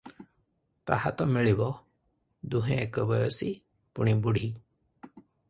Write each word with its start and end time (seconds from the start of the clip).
ତାହା 0.91 1.11
ତ 1.19 1.27
ମିଳିବ, 1.33 1.67
ଦୁହେଁ 2.55 2.79
ଏକ 2.87 3.05
ବୟସୀ, 3.13 3.53
ପୁଣି 4.01 4.19
ବୁଢୀ। 4.27 4.45